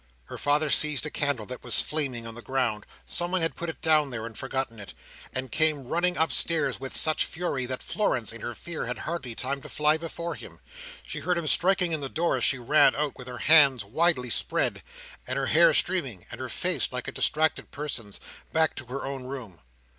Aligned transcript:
Her 0.23 0.37
father 0.39 0.71
seized 0.71 1.05
a 1.05 1.11
candle 1.11 1.45
that 1.45 1.63
was 1.63 1.83
flaming 1.83 2.25
on 2.25 2.33
the 2.33 2.41
ground—someone 2.41 3.41
had 3.41 3.55
put 3.55 3.69
it 3.69 3.81
down 3.81 4.09
there, 4.09 4.25
and 4.25 4.35
forgotten 4.35 4.79
it—and 4.79 5.51
came 5.51 5.85
running 5.85 6.17
upstairs 6.17 6.79
with 6.79 6.97
such 6.97 7.27
fury, 7.27 7.67
that 7.67 7.83
Florence, 7.83 8.33
in 8.33 8.41
her 8.41 8.55
fear, 8.55 8.87
had 8.87 8.97
hardly 8.97 9.35
time 9.35 9.61
to 9.61 9.69
fly 9.69 9.97
before 9.97 10.33
him. 10.33 10.59
She 11.05 11.19
heard 11.19 11.37
him 11.37 11.45
striking 11.47 11.91
in 11.91 12.01
the 12.01 12.09
door, 12.09 12.37
as 12.37 12.43
she 12.43 12.57
ran 12.57 12.95
on, 12.95 13.13
with 13.15 13.27
her 13.27 13.37
hands 13.37 13.85
widely 13.85 14.31
spread, 14.31 14.81
and 15.27 15.37
her 15.37 15.45
hair 15.45 15.71
streaming, 15.71 16.25
and 16.31 16.41
her 16.41 16.49
face 16.49 16.91
like 16.91 17.07
a 17.07 17.11
distracted 17.11 17.69
person's, 17.69 18.19
back 18.51 18.73
to 18.77 18.85
her 18.87 19.05
own 19.05 19.25
room. 19.25 19.59